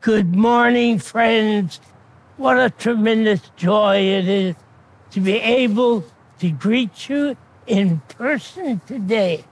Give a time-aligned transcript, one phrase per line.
[0.00, 1.80] Good morning, friends.
[2.36, 4.54] What a tremendous joy it is
[5.10, 6.04] to be able
[6.38, 7.36] to greet you
[7.66, 9.44] in person today.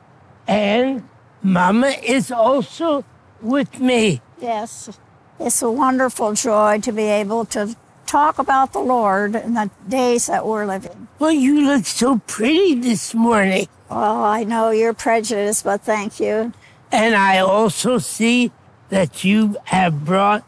[0.47, 1.09] And
[1.43, 3.05] Mama is also
[3.43, 4.21] with me.
[4.41, 4.97] Yes,
[5.41, 7.75] it's a wonderful joy to be able to
[8.07, 11.09] talk about the Lord in the days that we're living.
[11.19, 13.67] Well, you look so pretty this morning.
[13.91, 16.53] Well, I know you're prejudiced, but thank you.
[16.93, 18.53] And I also see
[18.89, 20.45] that you have brought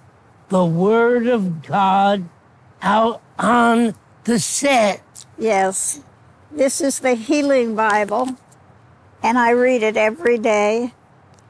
[0.49, 2.29] the Word of God
[2.83, 5.03] out on the set.
[5.37, 6.01] Yes,
[6.51, 8.29] this is the Healing Bible,
[9.23, 10.93] and I read it every day.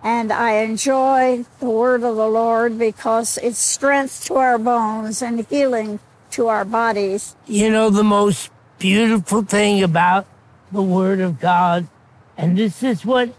[0.01, 5.45] And I enjoy the word of the Lord because it's strength to our bones and
[5.47, 5.99] healing
[6.31, 7.35] to our bodies.
[7.47, 10.27] You know, the most beautiful thing about
[10.71, 11.89] the Word of God,
[12.37, 13.35] and this is what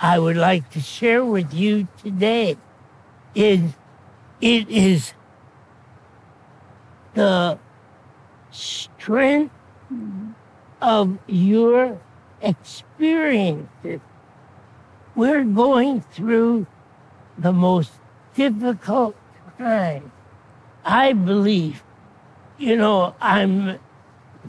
[0.00, 2.56] I would like to share with you today,
[3.36, 3.60] is
[4.40, 5.12] it is
[7.14, 7.58] the
[8.50, 9.52] strength
[10.80, 12.00] of your
[12.40, 14.00] experiences.
[15.14, 16.66] We're going through
[17.38, 17.92] the most
[18.34, 19.16] difficult
[19.58, 20.12] time.
[20.84, 21.82] I believe,
[22.58, 23.78] you know, I'm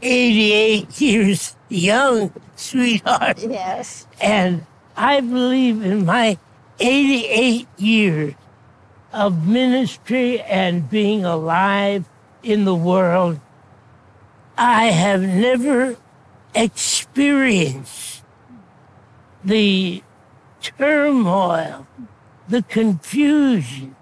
[0.00, 3.38] 88 years young, sweetheart.
[3.38, 4.06] Yes.
[4.20, 6.38] And I believe in my
[6.80, 8.34] 88 years
[9.12, 12.04] of ministry and being alive
[12.42, 13.40] in the world,
[14.56, 15.96] I have never
[16.54, 18.22] experienced
[19.44, 20.02] the
[20.60, 21.86] turmoil,
[22.48, 23.96] the confusion,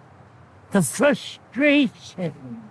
[0.73, 2.63] the frustration,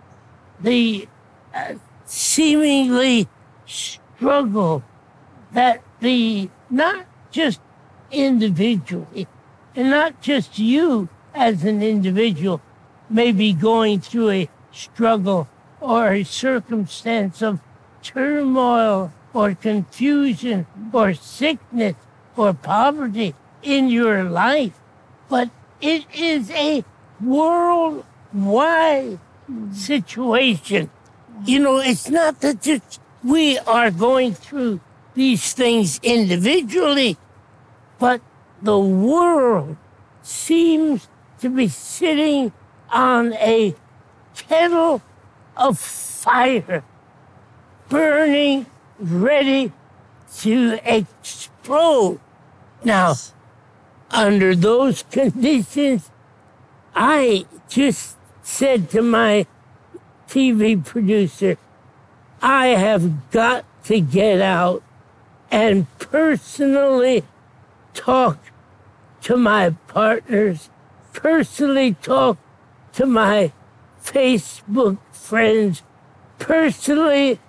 [0.59, 1.07] the
[1.53, 3.27] uh, seemingly
[3.65, 4.83] struggle
[5.51, 7.59] that the not just
[8.11, 9.27] individually
[9.75, 12.61] and not just you as an individual
[13.09, 15.47] may be going through a struggle
[15.79, 17.59] or a circumstance of
[18.01, 21.95] turmoil or confusion or sickness
[22.37, 24.73] or poverty in your life,
[25.29, 25.49] but
[25.81, 26.83] it is a
[27.21, 29.19] worldwide
[29.71, 30.89] situation.
[31.45, 34.79] You know, it's not that just we are going through
[35.15, 37.17] these things individually,
[37.99, 38.21] but
[38.61, 39.75] the world
[40.21, 41.07] seems
[41.45, 42.51] to be sitting
[42.89, 43.75] on a
[44.35, 44.99] kettle
[45.55, 46.83] of fire,
[47.87, 48.65] burning,
[48.97, 49.71] ready
[50.37, 52.19] to explode.
[52.83, 53.13] Now,
[54.09, 56.09] under those conditions,
[56.95, 59.45] I just said to my
[60.27, 61.59] TV producer,
[62.41, 64.81] I have got to get out
[65.51, 67.23] and personally
[67.93, 68.39] talk
[69.21, 70.71] to my partners,
[71.15, 72.37] personally talk
[72.93, 73.51] to my
[74.03, 75.81] Facebook friends,
[76.37, 77.39] personally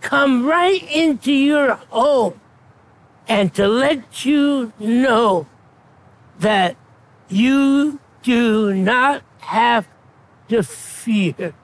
[0.00, 2.40] come right into your home
[3.28, 5.46] and to let you know
[6.38, 6.76] that
[7.28, 9.86] you do not have
[10.48, 11.54] to fear.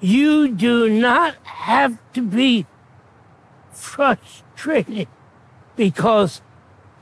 [0.00, 2.66] You do not have to be
[3.70, 5.08] frustrated
[5.74, 6.42] because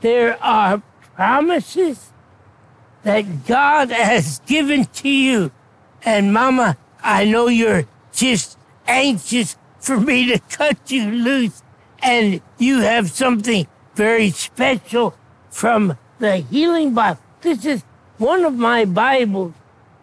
[0.01, 0.81] there are
[1.15, 2.13] promises
[3.05, 5.51] that God has given to you.
[6.03, 8.57] And Mama, I know you're just
[8.87, 11.61] anxious for me to cut you loose,
[12.01, 15.15] and you have something very special
[15.51, 17.19] from the Healing Bible.
[17.41, 17.83] This is
[18.17, 19.53] one of my Bibles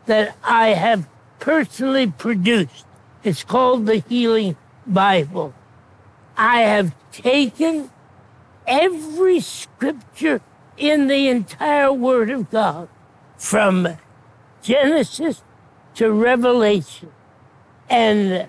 [0.07, 1.09] that I have
[1.41, 2.87] personally produced.
[3.25, 5.55] It's called the Healing Bible.
[6.37, 7.91] I have taken
[8.65, 10.41] every scripture
[10.77, 12.89] in the entire Word of God
[13.37, 13.99] from
[14.63, 15.43] Genesis
[15.95, 17.13] to Revelation.
[17.91, 18.49] And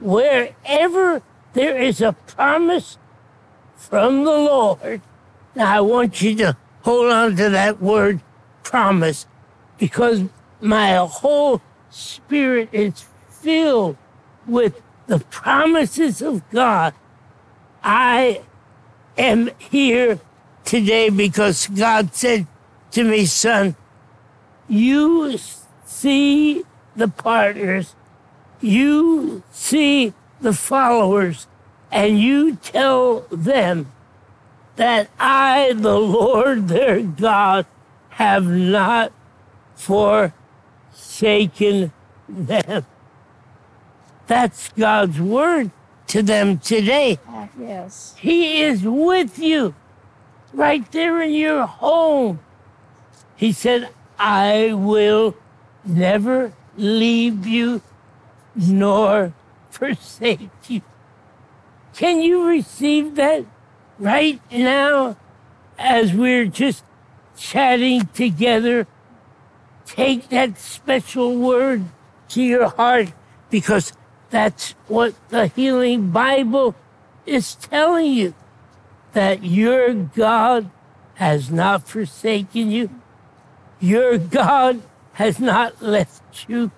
[0.00, 1.22] wherever
[1.52, 2.98] there is a promise
[3.76, 5.02] from the Lord,
[5.54, 8.20] now I want you to hold on to that word
[8.62, 9.26] promise
[9.78, 10.24] because
[10.60, 11.60] my whole
[11.90, 13.96] spirit is filled
[14.46, 16.94] with the promises of God.
[17.82, 18.42] I
[19.18, 20.20] am here
[20.70, 22.46] today because God said
[22.92, 23.74] to me, son,
[24.68, 25.36] you
[25.84, 26.62] see
[26.94, 27.96] the partners,
[28.60, 31.48] you see the followers,
[31.90, 33.90] and you tell them
[34.76, 37.66] that I, the Lord their God,
[38.10, 39.12] have not
[39.74, 40.32] forsaken
[42.28, 42.86] them.
[44.28, 45.72] That's God's word
[46.06, 47.18] to them today.
[47.28, 48.14] Uh, yes.
[48.20, 49.74] He is with you
[50.52, 52.40] right there in your home.
[53.36, 53.88] He said,
[54.18, 55.36] I will
[55.84, 57.82] never leave you
[58.54, 59.32] nor
[59.70, 60.82] forsake you.
[61.94, 63.44] Can you receive that
[63.98, 65.16] right now
[65.78, 66.84] as we're just
[67.36, 68.86] chatting together?
[69.86, 71.84] Take that special word
[72.30, 73.12] to your heart
[73.50, 73.92] because
[74.30, 76.74] that's what the Healing Bible
[77.26, 78.34] is telling you
[79.12, 80.70] that your God
[81.14, 82.90] has not forsaken you.
[83.80, 84.82] Your God
[85.14, 86.70] has not left you.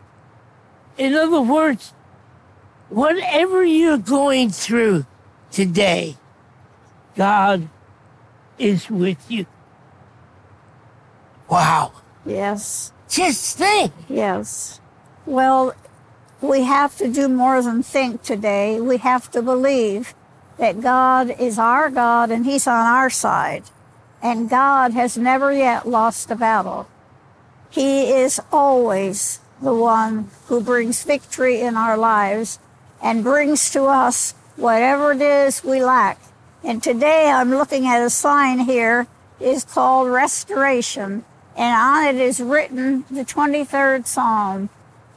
[0.96, 1.92] In other words,
[2.88, 5.06] whatever you're going through
[5.50, 6.16] today,
[7.16, 7.68] God
[8.58, 9.46] is with you.
[11.48, 11.92] Wow.
[12.24, 12.92] Yes.
[13.08, 13.92] Just think.
[14.08, 14.80] Yes.
[15.26, 15.74] Well,
[16.40, 18.80] we have to do more than think today.
[18.80, 20.14] We have to believe
[20.58, 23.64] that God is our God and He's on our side.
[24.22, 26.88] And God has never yet lost a battle.
[27.70, 32.58] He is always the one who brings victory in our lives
[33.02, 36.20] and brings to us whatever it is we lack.
[36.62, 39.06] And today I'm looking at a sign here
[39.40, 41.24] is called restoration
[41.56, 44.70] and on it is written the 23rd Psalm.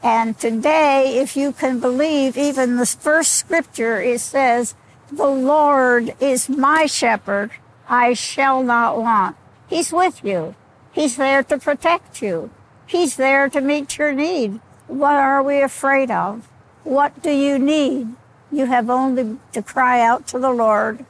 [0.03, 4.75] And today, if you can believe even the first scripture, it says,
[5.11, 7.51] the Lord is my shepherd.
[7.87, 9.35] I shall not want.
[9.67, 10.55] He's with you.
[10.91, 12.49] He's there to protect you.
[12.87, 14.59] He's there to meet your need.
[14.87, 16.47] What are we afraid of?
[16.83, 18.15] What do you need?
[18.51, 21.05] You have only to cry out to the Lord,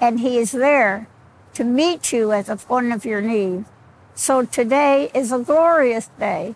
[0.00, 1.08] and He is there
[1.54, 3.64] to meet you at the point of your need.
[4.14, 6.54] So today is a glorious day.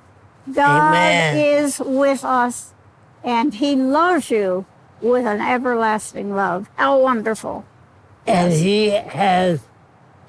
[0.53, 1.39] God Amen.
[1.39, 2.75] is with us,
[3.23, 4.67] and He loves you
[5.01, 6.69] with an everlasting love.
[6.77, 7.65] How wonderful.
[8.27, 8.61] And Yes.
[8.61, 9.61] he has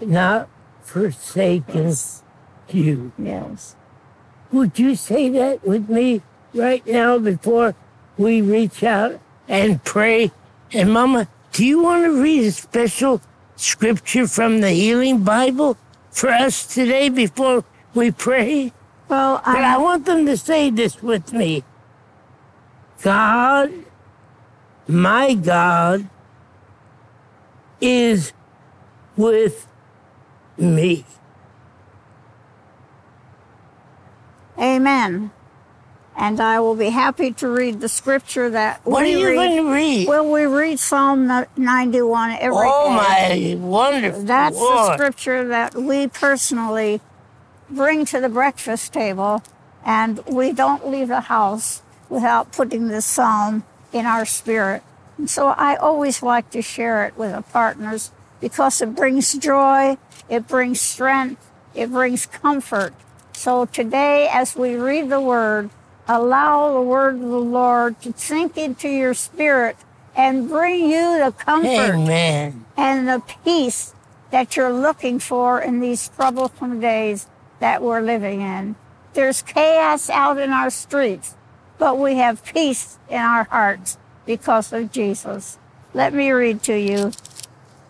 [0.02, 0.48] not
[0.82, 2.24] forsaken Yes.
[2.70, 3.12] you.
[3.18, 3.76] Yes.
[4.52, 6.22] Would you say that with me
[6.54, 7.74] right now before
[8.18, 10.32] we reach out and pray?
[10.74, 13.22] And Mama, do you want to read a special
[13.56, 15.78] scripture from the Healing Bible
[16.12, 17.64] for us today before
[17.94, 18.74] we pray?
[19.08, 21.64] Well, But I I, want them to say this with me.
[23.02, 23.72] God,
[24.88, 26.10] my God,
[27.82, 28.34] is
[29.18, 29.68] with
[30.58, 31.06] me.
[34.58, 35.32] Amen.
[36.18, 39.36] And I will be happy to read the scripture that What are we you read.
[39.36, 40.08] going to read?
[40.08, 41.28] Well, we read Psalm
[41.58, 43.54] 91 every oh, day.
[43.54, 47.02] oh my wonderful That's the scripture that we personally
[47.70, 49.44] bring to the breakfast table,
[49.86, 54.84] and we don't leave the house without putting this psalm in our spirit.
[55.18, 58.12] And so I always like to share it with the partners
[58.42, 59.98] because it brings joy,
[60.28, 62.94] it brings strength, it brings comfort.
[63.32, 65.70] So today, as we read the word,
[66.10, 69.78] allow the word of the Lord to sink into your spirit
[70.14, 72.66] and bring you the comfort Amen.
[72.76, 73.94] and the peace
[74.32, 77.28] that you're looking for in these troublesome days
[77.60, 78.76] that we're living in.
[79.14, 81.36] There's chaos out in our streets,
[81.78, 85.58] but we have peace in our hearts because of Jesus.
[85.94, 87.12] Let me read to you.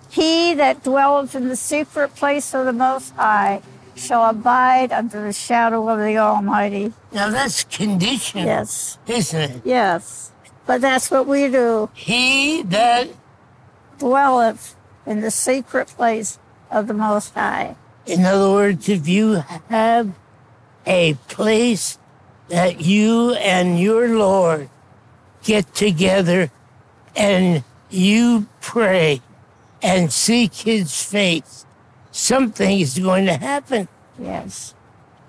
[0.09, 3.61] He that dwelleth in the secret place of the Most High
[3.95, 6.93] shall abide under the shadow of the Almighty.
[7.11, 9.61] Now that's conditional, Yes, isn't it?
[9.65, 10.31] yes.
[10.65, 11.89] But that's what we do.
[11.93, 13.09] He that,
[13.99, 14.75] Dwelleth
[15.05, 16.39] in the secret place
[16.71, 17.75] of the Most High.
[18.05, 20.11] in other words, if you have
[20.85, 21.97] a place
[22.49, 24.69] that you and your Lord
[25.43, 26.51] get together
[27.15, 29.21] and you pray
[29.81, 31.65] and seek his face,
[32.11, 33.87] something is going to happen.
[34.19, 34.73] Yes.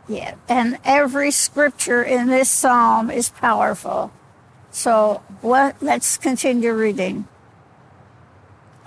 [0.08, 0.34] Yeah.
[0.48, 4.12] And every scripture in this psalm is powerful.
[4.70, 7.28] So let's continue reading.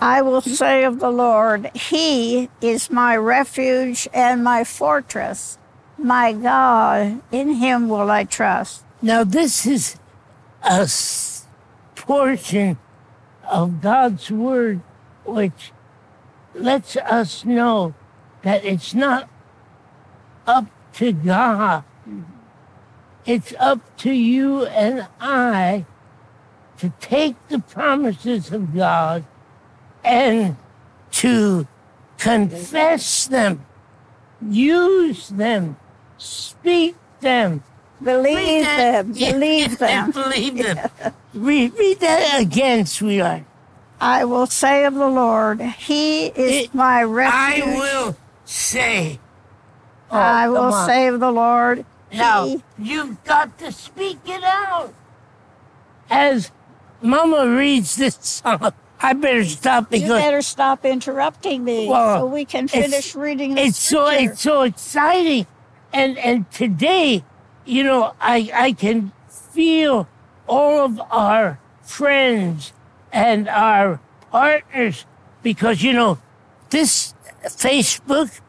[0.00, 5.58] I will say of the Lord, He is my refuge and my fortress.
[6.02, 8.84] My God, in Him will I trust.
[9.02, 9.98] Now, this is
[10.62, 10.88] a
[11.94, 12.78] portion
[13.44, 14.80] of God's Word
[15.26, 15.72] which
[16.54, 17.94] lets us know
[18.42, 19.28] that it's not
[20.46, 21.84] up to God.
[23.26, 25.84] It's up to you and I
[26.78, 29.26] to take the promises of God
[30.02, 30.56] and
[31.12, 31.68] to
[32.16, 33.66] confess them,
[34.40, 35.76] use them,
[36.20, 37.62] speak them,
[38.02, 39.12] Believe them.
[39.14, 40.10] Yeah, Believe them.
[40.12, 40.88] Believe them.
[41.34, 43.42] read, read that again, sweetheart.
[44.00, 47.34] I will say of the Lord, He is It- my refuge.
[47.34, 49.18] I will say.
[50.10, 50.86] Oh, I will on.
[50.86, 54.92] say of the Lord, Now, He- you've got to speak it out.
[56.08, 56.50] As
[57.02, 60.08] Mama reads this song, I better stop because.
[60.08, 64.30] You better stop interrupting me Well, so we can finish reading the it's so scripture.
[64.32, 65.46] it's so exciting
[65.92, 67.24] and and today
[67.64, 70.08] you know i i can feel
[70.46, 72.72] all of our friends
[73.12, 75.04] and our partners
[75.42, 76.18] because you know
[76.70, 78.40] this facebook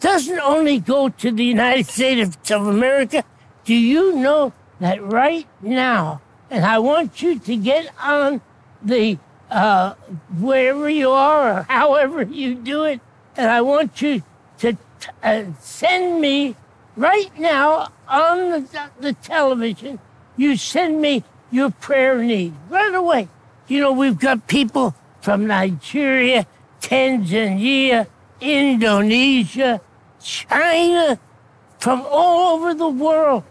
[0.00, 3.24] doesn't only go to the united states of america.
[3.64, 8.40] Do you know that right now and i want you to get on
[8.82, 9.18] the
[9.50, 9.94] uh,
[10.38, 13.00] wherever you are or however you do it
[13.36, 14.22] and i want you
[14.58, 14.76] to
[15.22, 16.56] uh, send me
[17.00, 19.98] right now on the, the television.
[20.36, 23.28] You send me your prayer need right away.
[23.68, 26.46] You know, we've got people from Nigeria,
[26.82, 28.06] Tanzania,
[28.40, 29.80] Indonesia,
[30.22, 31.18] China,
[31.78, 33.44] from all over the world.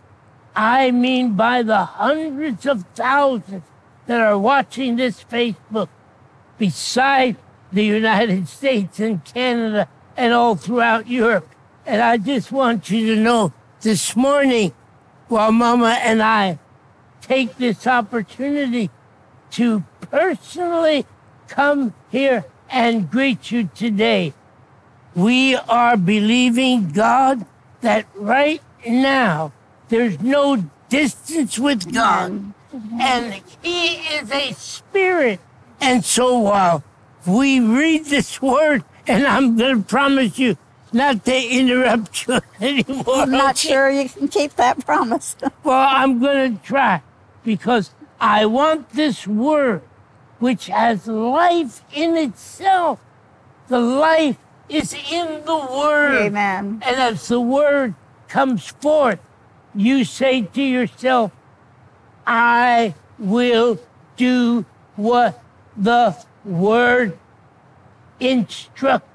[0.56, 3.64] I mean, by the hundreds of thousands
[4.06, 5.90] that are watching this Facebook,
[6.58, 7.38] beside
[7.72, 9.88] the United States and Canada
[10.18, 11.48] and all throughout Europe.
[11.90, 14.74] And I just want you to know this morning,
[15.28, 16.60] while Mama and I
[17.20, 18.92] take this opportunity
[19.54, 21.08] to personally
[21.48, 24.36] come here and greet you today,
[25.16, 27.48] we are believing God
[27.82, 29.52] that right now
[29.88, 32.54] there's no distance with God.
[33.02, 35.40] And He is a spirit.
[35.82, 36.84] And so while
[37.26, 40.56] we read this word, and I'm going to promise you
[40.94, 43.16] not to interrupt you anymore.
[43.18, 45.36] I'm not sure you can keep that promise.
[45.64, 47.02] Well, I'm going to try
[47.44, 49.82] because I want this word,
[50.40, 53.00] which has life in itself.
[53.68, 56.28] The life is in the word.
[56.28, 56.82] Amen.
[56.86, 57.94] And as the word
[58.28, 59.20] comes forth,
[59.76, 61.32] you say to yourself,
[62.26, 63.80] I will
[64.18, 64.66] do
[64.96, 65.44] what
[65.78, 67.18] the word
[68.20, 69.08] instructs.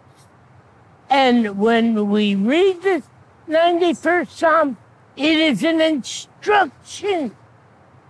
[1.14, 3.04] And when we read this
[3.48, 4.76] 91st Psalm,
[5.16, 7.36] it is an instruction.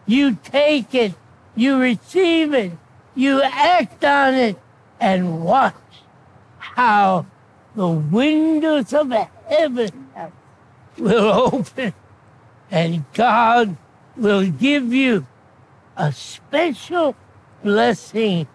[0.06, 1.12] You take it,
[1.54, 2.72] you receive it,
[3.14, 4.56] you act on it,
[4.98, 5.74] and watch
[6.56, 7.26] how
[7.76, 9.12] the windows of
[9.50, 10.08] heaven
[10.96, 11.92] will open
[12.70, 13.76] and God
[14.16, 15.26] will give you
[15.94, 17.14] a special
[17.62, 18.46] blessing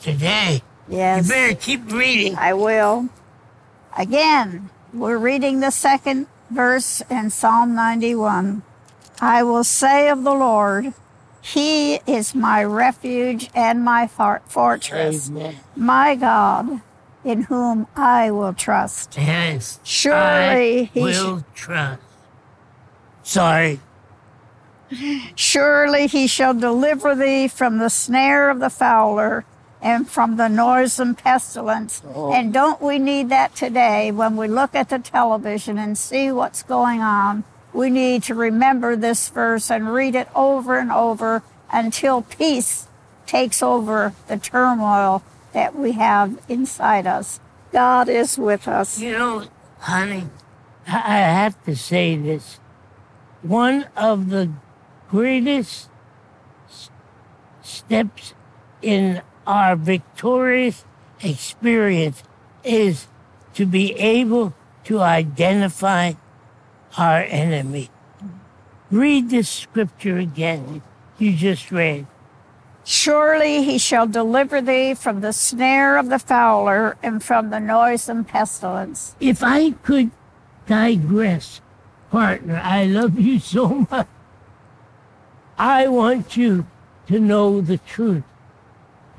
[0.00, 0.60] today.
[0.88, 1.28] Yes.
[1.28, 2.34] You better keep reading.
[2.34, 3.08] I will.
[3.96, 8.62] Again, we're reading the second verse in Psalm 91.
[9.20, 10.92] I will say of the Lord,
[11.40, 15.56] He is my refuge and my fortress, Amen.
[15.76, 16.80] my God,
[17.24, 19.16] in whom I will trust.
[19.16, 19.78] Yes.
[19.84, 22.02] Surely I he will trust.
[23.22, 23.80] Sorry.
[25.34, 29.44] Surely he shall deliver thee from the snare of the fowler
[29.84, 32.02] and from the noise and pestilence.
[32.14, 32.32] Oh.
[32.32, 36.62] And don't we need that today when we look at the television and see what's
[36.62, 37.44] going on?
[37.74, 42.88] We need to remember this verse and read it over and over until peace
[43.26, 45.22] takes over the turmoil
[45.52, 47.38] that we have inside us.
[47.70, 48.98] God is with us.
[49.00, 49.46] You know,
[49.80, 50.24] honey,
[50.86, 52.58] I I have to say this.
[53.42, 54.50] One of the
[55.10, 55.90] greatest
[57.60, 58.32] steps
[58.80, 60.84] in our victorious
[61.20, 62.22] experience
[62.62, 63.06] is
[63.54, 66.12] to be able to identify
[66.98, 67.90] our enemy.
[68.90, 70.82] Read this scripture again
[71.18, 72.06] you just read.
[72.84, 78.24] Surely he shall deliver thee from the snare of the fowler and from the noisome
[78.24, 79.16] pestilence.
[79.20, 80.10] If I could
[80.66, 81.62] digress,
[82.10, 84.06] partner, I love you so much.
[85.56, 86.66] I want you
[87.06, 88.24] to know the truth.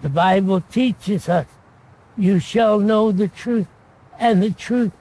[0.06, 1.48] The Bible teaches us,
[2.16, 3.66] you shall know the truth,
[4.20, 4.92] and the truth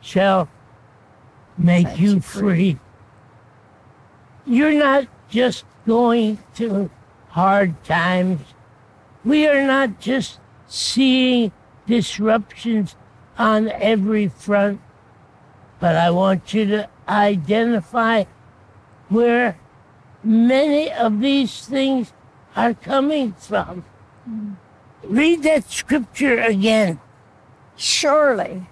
[0.00, 0.48] shall
[1.58, 2.40] make you free.
[2.40, 2.78] free.
[4.46, 6.88] You're not just going through
[7.28, 8.40] hard times.
[9.22, 11.52] We are not just seeing
[11.86, 12.96] disruptions
[13.36, 14.80] on every front,
[15.78, 18.24] but I want you to identify
[19.10, 19.58] where
[20.22, 22.14] many of these things
[22.56, 23.84] are coming from.
[25.02, 27.00] Read that scripture again.
[27.76, 28.66] Surely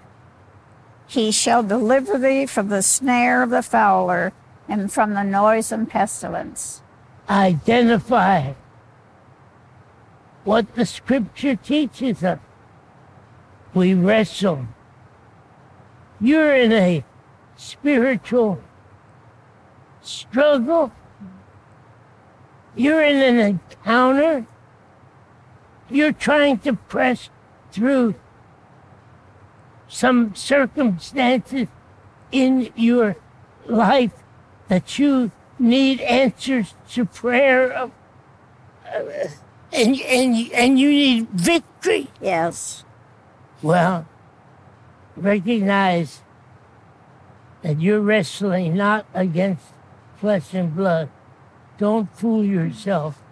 [1.07, 4.33] he shall deliver thee from the snare of the fowler
[4.67, 6.81] and from the noisome pestilence.
[7.29, 8.53] Identify
[10.43, 12.39] what the scripture teaches us.
[13.73, 14.67] We wrestle.
[16.19, 17.03] You're in a
[17.55, 18.61] spiritual
[20.01, 20.91] struggle.
[22.75, 24.47] You're in an encounter.
[25.93, 27.29] You're trying to press
[27.71, 28.15] through
[29.87, 31.67] some circumstances
[32.31, 33.15] in your
[33.67, 34.11] life
[34.69, 37.91] that you need answers to prayer of,
[38.87, 39.27] uh,
[39.71, 42.07] and, and, and you need victory.
[42.19, 42.83] Yes.
[43.61, 44.07] Well,
[45.15, 46.21] recognize
[47.61, 49.67] that you're wrestling not against
[50.17, 51.09] flesh and blood.
[51.77, 53.22] Don't fool yourself.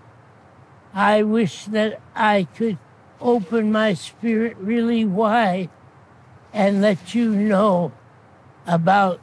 [0.93, 2.77] I wish that I could
[3.19, 5.69] open my spirit really wide
[6.53, 7.93] and let you know
[8.67, 9.19] about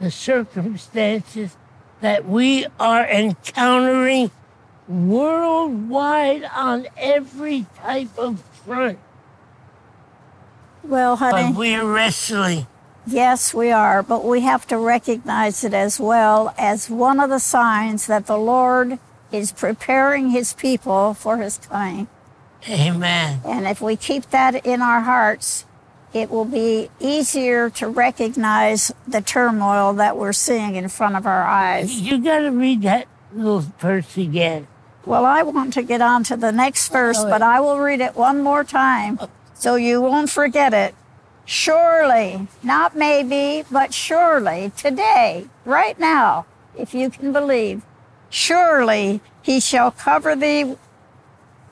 [0.00, 1.56] the circumstances
[2.00, 4.30] that we are encountering
[4.88, 8.98] worldwide on every type of front.
[10.82, 11.52] Well, honey.
[11.52, 12.66] But we're wrestling.
[13.06, 17.38] Yes, we are, but we have to recognize it as well as one of the
[17.38, 18.98] signs that the Lord
[19.32, 22.08] is preparing his people for his coming.
[22.68, 23.40] Amen.
[23.44, 25.64] And if we keep that in our hearts,
[26.12, 31.44] it will be easier to recognize the turmoil that we're seeing in front of our
[31.44, 32.00] eyes.
[32.00, 34.66] You got to read that little verse again.
[35.06, 38.00] Well, I want to get on to the next oh, verse, but I will read
[38.00, 39.18] it one more time
[39.54, 40.94] so you won't forget it.
[41.44, 46.46] Surely, not maybe, but surely, today, right now,
[46.76, 47.82] if you can believe,
[48.30, 50.76] surely he shall cover thee,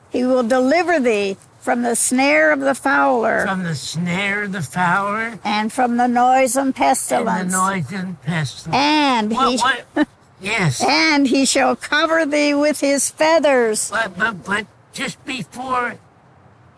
[0.09, 4.61] he will deliver thee from the snare of the fowler From the snare of the
[4.61, 7.41] fowler and from the noisome and pestilence.
[7.41, 8.75] And the noise and pestilence.
[8.75, 10.07] And he, What, what?
[10.41, 10.83] yes.
[10.83, 13.89] and he shall cover thee with his feathers.
[13.91, 15.97] But, but, but just before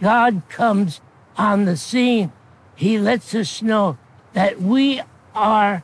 [0.02, 1.00] God comes
[1.38, 2.32] on the scene,
[2.76, 3.98] he lets us know
[4.34, 5.02] that we
[5.36, 5.84] are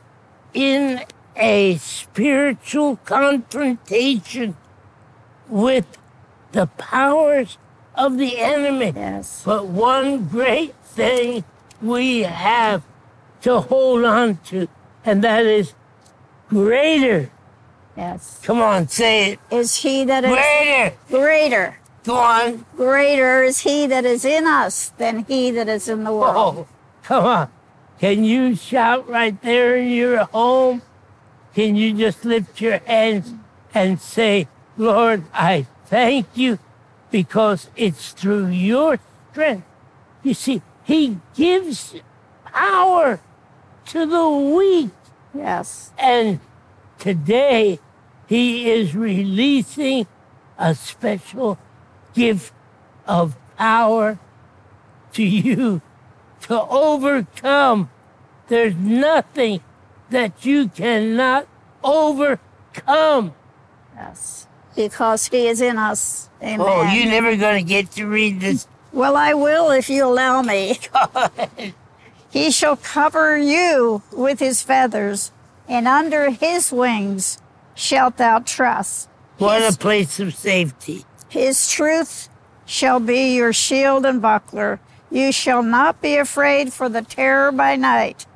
[0.52, 1.04] in
[1.38, 4.56] a spiritual confrontation
[5.48, 5.86] with
[6.52, 7.58] the powers
[7.94, 8.92] of the enemy.
[8.94, 9.42] Yes.
[9.44, 11.44] But one great thing
[11.80, 12.82] we have
[13.42, 14.68] to hold on to,
[15.04, 15.74] and that is
[16.48, 17.30] greater.
[17.96, 18.40] Yes.
[18.42, 19.40] Come on, say it.
[19.50, 20.96] Is he that is Greater.
[21.08, 21.78] greater.
[22.04, 22.64] Go on.
[22.76, 26.36] Greater is he that is in us than he that is in the world.
[26.36, 26.68] Oh,
[27.02, 27.50] come on.
[27.98, 30.82] Can you shout right there in your home?
[31.58, 33.34] Can you just lift your hands
[33.74, 36.60] and say, Lord, I thank you
[37.10, 39.00] because it's through your
[39.32, 39.66] strength.
[40.22, 41.96] You see, He gives
[42.44, 43.18] power
[43.86, 44.92] to the weak.
[45.34, 45.90] Yes.
[45.98, 46.38] And
[46.96, 47.80] today,
[48.28, 50.06] He is releasing
[50.56, 51.58] a special
[52.14, 52.52] gift
[53.04, 54.20] of power
[55.14, 55.82] to you
[56.42, 57.90] to overcome.
[58.46, 59.60] There's nothing
[60.10, 61.46] that you cannot
[61.82, 63.34] overcome.
[63.94, 64.46] Yes.
[64.74, 66.28] Because he is in us.
[66.42, 66.60] Amen.
[66.60, 68.68] Oh, you're never going to get to read this.
[68.92, 70.78] Well, I will if you allow me.
[72.30, 75.32] he shall cover you with his feathers,
[75.68, 77.38] and under his wings
[77.74, 79.08] shalt thou trust.
[79.38, 81.04] What a place of safety.
[81.28, 82.28] His truth
[82.64, 84.80] shall be your shield and buckler.
[85.10, 88.26] You shall not be afraid for the terror by night,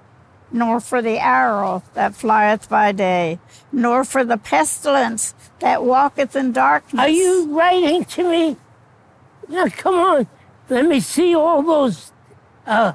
[0.52, 3.38] nor for the arrow that flieth by day,
[3.72, 7.00] nor for the pestilence that walketh in darkness.
[7.00, 8.56] Are you writing to me?
[9.48, 10.26] Now, come on.
[10.68, 12.12] Let me see all those
[12.66, 12.92] uh,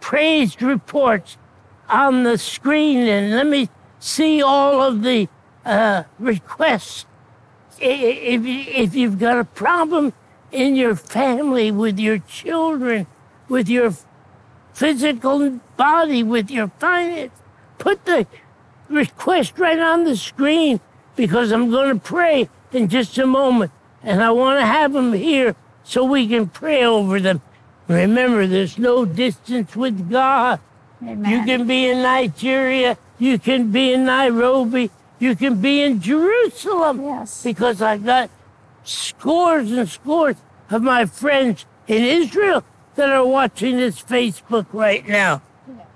[0.00, 1.36] praised reports
[1.88, 5.28] on the screen and let me see all of the
[5.64, 7.06] uh, requests.
[7.78, 10.12] If, if you've got a problem
[10.52, 13.06] in your family, with your children,
[13.48, 13.94] with your
[14.72, 17.32] physical body, with your finance,
[17.78, 18.26] put the
[18.88, 20.80] request right on the screen
[21.16, 23.72] because I'm going to pray in just a moment.
[24.02, 25.54] And I want to have them here
[25.84, 27.42] so we can pray over them.
[27.88, 30.60] Remember, there's no distance with God.
[31.02, 31.30] Amen.
[31.30, 37.02] You can be in Nigeria, you can be in Nairobi, you can be in Jerusalem.
[37.02, 37.42] Yes.
[37.42, 38.30] Because I got
[38.84, 40.36] scores and scores
[40.70, 42.64] of my friends in Israel
[43.00, 45.40] that are watching this Facebook right now.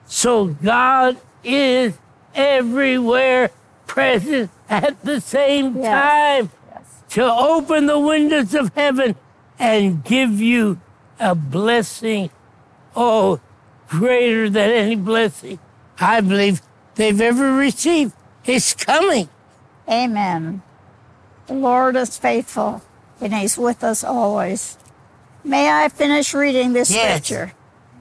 [0.07, 1.99] So God is
[2.35, 3.51] everywhere
[3.87, 5.87] present at the same Yes.
[5.87, 6.83] time Yes.
[7.11, 9.17] to open the windows of heaven
[9.59, 10.81] and give you
[11.21, 12.31] a blessing.
[12.97, 13.39] Oh,
[13.89, 15.59] greater than any blessing
[16.01, 16.63] I believe
[16.95, 18.13] they've ever received.
[18.47, 19.29] It's coming.
[19.89, 20.63] Amen.
[21.49, 22.81] The Lord is faithful,
[23.21, 24.79] and He's with us always.
[25.45, 27.27] May I finish reading this Yes.
[27.27, 27.53] scripture?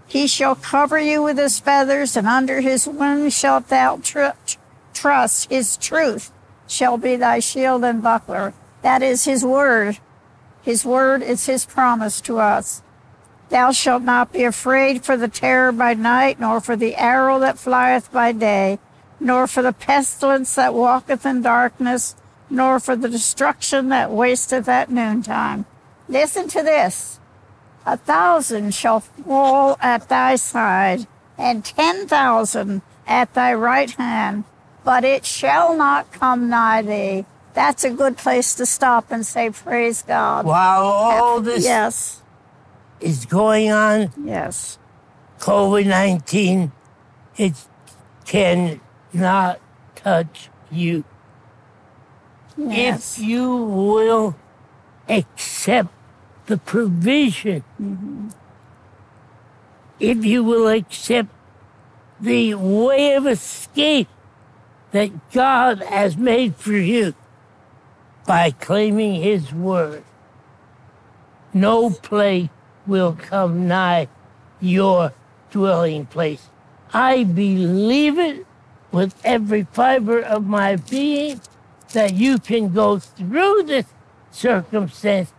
[0.07, 4.27] He shall cover you with his feathers, and under his wings shalt thou tr-
[4.93, 6.31] trust, his truth
[6.67, 8.53] shall be thy shield and buckler.
[8.81, 9.97] That is his word.
[10.61, 12.81] His word is his promise to us.
[13.49, 17.59] Thou shalt not be afraid for the terror by night, nor for the arrow that
[17.59, 18.79] flieth by day,
[19.19, 22.15] nor for the pestilence that walketh in darkness,
[22.49, 25.65] nor for the destruction that wasteth at noontime.
[26.07, 27.19] Listen to this.
[27.85, 31.05] A thousand shall fall at thy side,
[31.37, 34.45] and ten thousand at thy right hand,
[34.83, 37.25] but it shall not come nigh thee.
[37.53, 40.45] That's a good place to stop and say, Praise God.
[40.45, 42.21] While all this Yes,
[42.99, 44.79] is going on, yes.
[45.39, 46.71] COVID 19,
[47.37, 47.53] it
[48.25, 48.79] can
[49.11, 49.59] not
[49.95, 51.03] touch you.
[52.57, 53.17] Yes.
[53.17, 54.35] If you will
[55.09, 55.89] accept
[56.45, 58.29] the provision, mm-hmm.
[59.99, 61.29] if you will accept
[62.19, 64.07] the way of escape
[64.91, 67.15] that God has made for you
[68.25, 70.03] by claiming His word,
[71.53, 72.49] no plague
[72.85, 74.07] will come nigh
[74.59, 75.13] your
[75.51, 76.49] dwelling place.
[76.93, 78.45] I believe it
[78.91, 81.41] with every fiber of my being
[81.93, 83.85] that you can go through this
[84.31, 85.33] circumstance,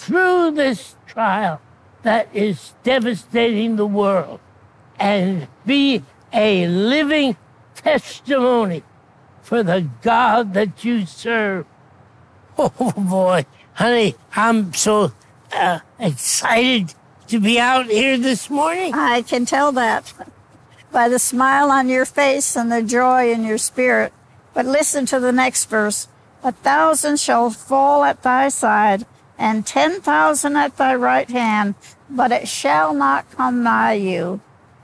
[0.00, 1.60] through this trial
[2.02, 4.40] that is devastating the world,
[4.98, 7.36] and be a living
[7.74, 8.82] testimony
[9.42, 11.66] for the God that you serve.
[12.58, 15.12] Oh boy, honey, I'm so
[15.52, 16.94] uh, excited
[17.28, 18.94] to be out here this morning.
[18.94, 20.12] I can tell that
[20.90, 24.12] by the smile on your face and the joy in your spirit.
[24.54, 26.08] But listen to the next verse.
[26.42, 29.04] A thousand shall fall at thy side,
[29.38, 31.74] and ten thousand at thy right hand,
[32.08, 34.40] but it shall not come nigh you.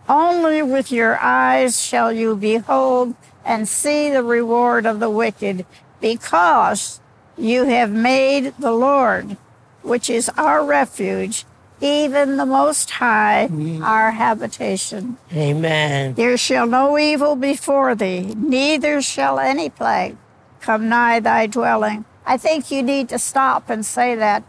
[0.08, 5.64] Only with your eyes shall you behold and see the reward of the wicked,
[6.00, 7.00] because
[7.36, 9.36] you have made the Lord,
[9.82, 11.44] which is our refuge,
[11.80, 13.82] even the Most High, mm.
[13.82, 15.16] our habitation.
[15.32, 16.14] Amen.
[16.14, 20.16] There shall no evil before thee, neither shall any plague
[20.60, 22.04] come nigh thy dwelling.
[22.24, 24.44] I think you need to stop and say that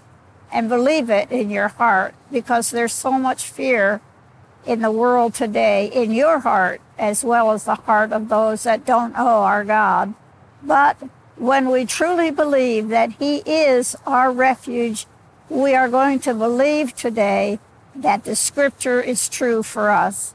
[0.51, 4.01] and believe it in your heart because there's so much fear
[4.65, 8.86] in the world today, in your heart, as well as the heart of those that
[8.86, 10.13] don't know our God.
[10.62, 10.97] But
[11.36, 15.07] when we truly believe that He is our refuge,
[15.49, 17.59] we are going to believe today
[17.95, 20.33] that the scripture is true for us.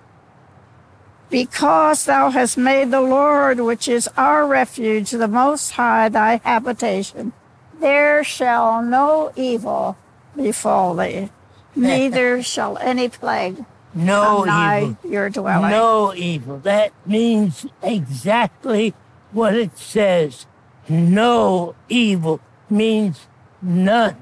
[1.30, 7.32] Because thou hast made the Lord, which is our refuge, the Most High, thy habitation,
[7.80, 9.96] there shall no evil
[10.34, 11.28] befall thee,
[11.76, 13.64] neither shall any plague
[13.94, 14.96] No evil.
[15.10, 15.70] your dwelling.
[15.70, 16.58] No evil.
[16.60, 18.94] That means exactly
[19.32, 20.46] what it says.
[20.88, 23.26] No evil means
[23.60, 24.16] none.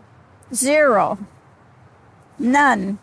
[0.53, 1.19] Zero.
[2.38, 2.99] None.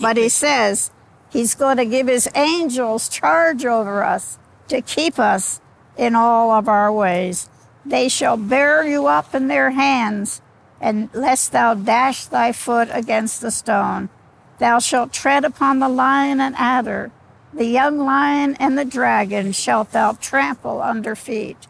[0.00, 0.90] But he says
[1.30, 4.38] he's going to give his angels charge over us
[4.68, 5.60] to keep us
[5.96, 7.48] in all of our ways.
[7.84, 10.42] They shall bear you up in their hands,
[10.80, 14.10] and lest thou dash thy foot against the stone.
[14.58, 17.10] Thou shalt tread upon the lion and adder,
[17.52, 21.66] the young lion and the dragon shalt thou trample under feet.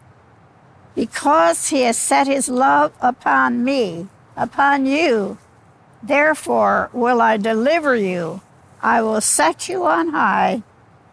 [0.95, 5.39] Because he has set his love upon me, upon you,
[6.03, 8.41] therefore will I deliver you.
[8.83, 10.63] I will set you on high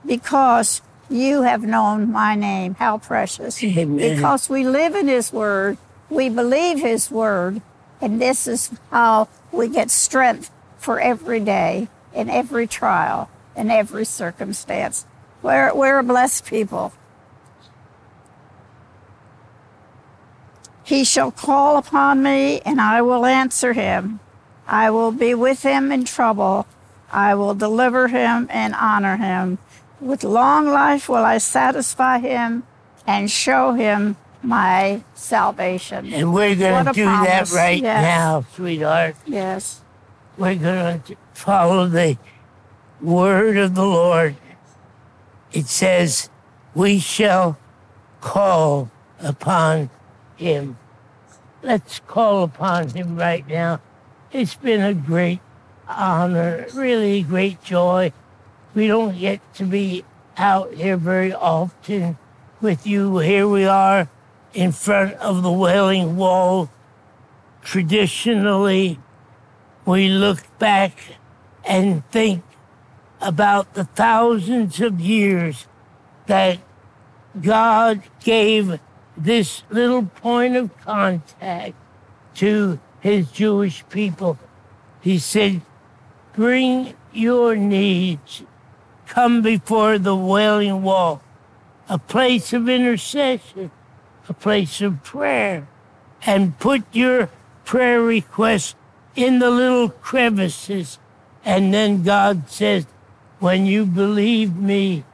[0.05, 2.75] because you have known my name.
[2.75, 3.63] How precious.
[3.63, 4.15] Amen.
[4.15, 5.77] Because we live in his word,
[6.09, 7.61] we believe his word,
[8.01, 14.05] and this is how we get strength for every day, in every trial, in every
[14.05, 15.05] circumstance.
[15.41, 16.93] We're, we're a blessed people.
[20.83, 24.19] He shall call upon me, and I will answer him.
[24.67, 26.67] I will be with him in trouble.
[27.11, 29.57] I will deliver him and honor him.
[30.01, 32.63] With long life will I satisfy him
[33.07, 36.11] and show him my salvation.
[36.13, 37.51] And we're going to do promise.
[37.51, 38.01] that right Yes.
[38.03, 39.15] now, sweetheart.
[39.25, 39.81] Yes.
[40.37, 42.17] We're going to follow the
[43.01, 44.35] word of the Lord.
[45.51, 46.29] It says,
[46.75, 47.57] We shall
[48.21, 49.89] call upon
[50.35, 50.77] him.
[51.63, 53.79] Let's call upon him right now.
[54.31, 55.39] It's been a great
[55.87, 58.11] honor, really great joy.
[58.73, 60.03] We don't get to be
[60.37, 62.17] out here very often
[62.61, 63.19] with you.
[63.19, 64.09] Here we are
[64.53, 66.69] in front of the Wailing Wall.
[67.61, 68.99] Traditionally,
[69.85, 70.97] we look back
[71.63, 72.43] and think
[73.21, 75.67] about the thousands of years
[76.27, 76.59] that
[77.41, 78.79] God gave
[79.17, 81.75] this little point of contact
[82.35, 84.37] to his Jewish people.
[85.01, 85.61] He said,
[86.35, 88.43] Bring your needs,
[89.07, 91.21] come before the wailing wall,
[91.87, 93.71] a place of intercession,
[94.27, 95.65] a place of prayer,
[96.25, 97.29] and put your
[97.63, 98.75] prayer requests
[99.15, 100.99] in the little crevices.
[101.45, 102.85] And then God says,
[103.39, 105.05] When you believe me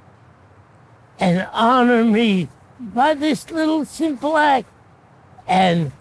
[1.19, 4.67] and honor me by this little simple act,
[5.47, 5.91] and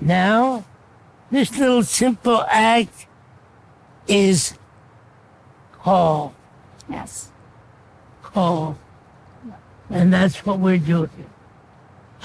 [0.00, 0.64] now
[1.30, 3.06] this little simple act
[4.08, 4.54] is
[5.84, 6.34] call,
[6.88, 7.30] Yes.
[8.22, 8.78] call.
[9.90, 11.10] And that's what we're doing.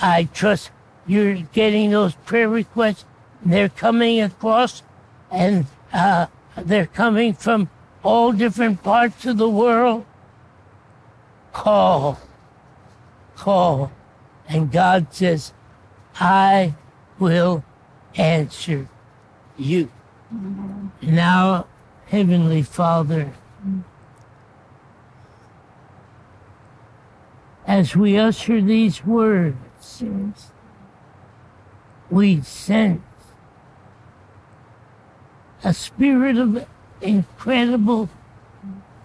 [0.02, 0.72] I trust
[1.06, 3.04] you're getting those prayer requests.
[3.43, 4.82] They're coming across,
[5.30, 7.69] and uh, they're coming from
[8.02, 10.06] all different parts of the world.
[11.52, 12.19] Call,
[13.36, 13.91] call.
[14.48, 15.54] And God says,
[16.19, 16.76] I
[17.19, 17.63] will
[18.15, 18.88] answer
[19.58, 19.91] you.
[21.02, 21.65] Now,
[22.08, 23.34] Heavenly Father,
[23.65, 23.84] Mm.
[27.69, 30.04] as we usher these words,
[32.10, 33.04] we sense
[35.63, 36.65] a spirit of
[37.00, 38.10] incredible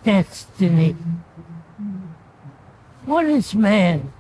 [0.02, 0.96] destiny.
[3.04, 4.14] What is man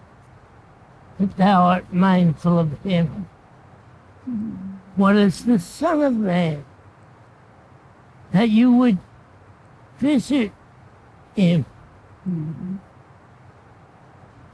[1.18, 3.26] that thou art mindful of him?
[4.28, 4.78] Mm.
[4.96, 6.66] What is the Son of Man
[8.32, 8.98] that you would
[10.08, 10.52] visit
[11.34, 11.64] him?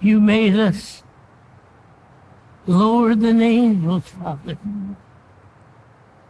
[0.01, 1.03] You made us
[2.67, 4.57] lower than angels, Father.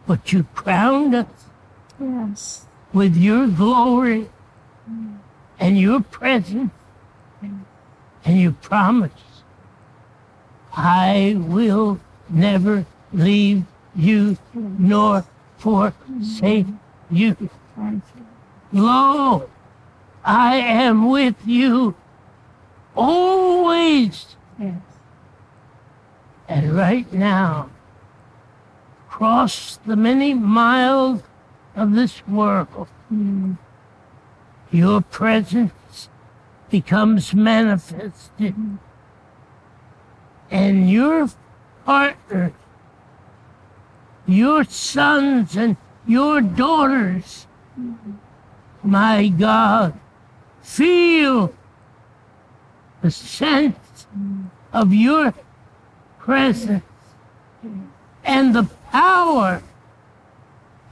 [0.07, 1.27] But you crowned us
[1.99, 2.65] Yes.
[2.91, 4.29] with your glory
[5.59, 6.71] and your presence
[8.25, 9.11] and you promise
[10.73, 15.23] I will never leave you nor
[15.57, 16.65] forsake
[17.11, 17.35] you.
[18.71, 19.49] Lo,
[20.23, 21.95] I am with you
[22.95, 24.35] always.
[24.59, 24.75] Yes.
[26.47, 27.69] And right now,
[29.07, 31.21] across the many miles
[31.75, 33.57] of this world, Mm.
[34.71, 36.09] your presence
[36.69, 38.55] becomes manifested.
[40.49, 41.29] And your
[41.85, 42.53] partners,
[44.25, 47.47] your sons and your daughters,
[48.83, 49.99] my God,
[50.61, 51.53] feel
[53.01, 54.07] the sense
[54.73, 55.33] of your
[56.19, 56.83] presence
[58.23, 59.63] and the power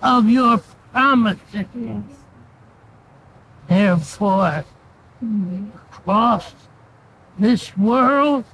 [0.01, 1.65] of your promises.
[3.67, 4.65] Therefore,
[5.91, 6.53] across
[7.37, 8.45] this world,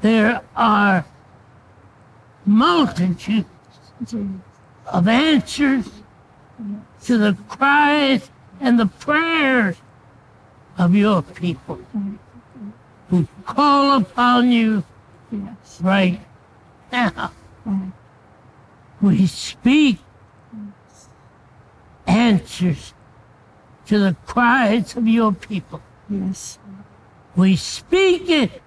[0.00, 1.04] there are
[2.44, 3.46] multitudes
[4.86, 5.88] of answers
[7.04, 9.76] to the cries and the prayers
[10.78, 11.78] of your people
[13.08, 14.84] who call upon you
[15.32, 15.80] Yes.
[15.82, 16.20] right
[16.92, 17.32] now.
[19.00, 19.98] We speak
[22.06, 22.92] answers
[23.86, 25.80] to the cries of your people.
[26.08, 26.58] Yes.
[27.36, 28.62] We speak it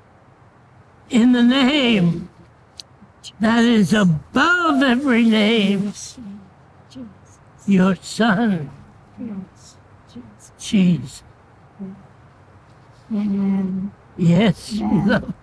[1.09, 2.29] in the name
[3.39, 6.17] that is above every name, Yes.
[7.65, 8.69] Your Son,
[9.19, 9.77] Yes.
[10.59, 11.23] Jesus.
[13.11, 13.91] Amen.
[14.17, 15.03] Yes, Amen.
[15.05, 15.33] beloved,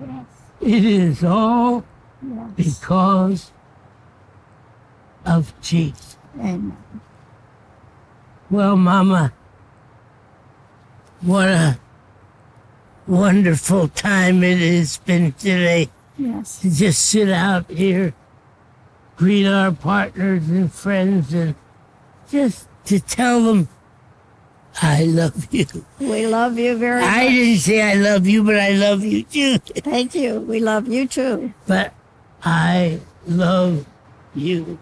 [0.00, 0.26] Yes.
[0.60, 1.84] it is all
[2.22, 2.50] Yes.
[2.56, 3.52] because
[5.24, 6.16] of Jesus.
[6.38, 6.76] Amen.
[8.50, 9.32] Well, Mama,
[11.20, 11.78] what a
[13.06, 16.60] wonderful time it has been today Yes.
[16.60, 18.14] to just sit out here,
[19.16, 21.54] greet our partners and friends, and
[22.30, 23.68] just to tell them,
[24.82, 25.66] I love you.
[25.98, 27.10] We love you very much.
[27.10, 29.58] I didn't say I love you, but I love you too.
[29.58, 30.40] Thank you.
[30.40, 31.54] We love you too.
[31.66, 31.94] But
[32.42, 33.86] I love
[34.34, 34.78] you.